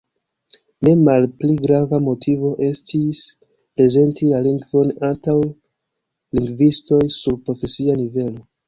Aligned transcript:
Ne 0.85 0.93
malpli 1.01 1.57
grava 1.65 1.99
motivo 2.05 2.51
estis 2.69 3.21
prezenti 3.51 4.33
la 4.33 4.41
lingvon 4.49 4.93
antaŭ 5.13 5.37
lingvistoj 6.41 7.05
sur 7.21 7.43
profesia 7.47 8.03
nivelo. 8.05 8.47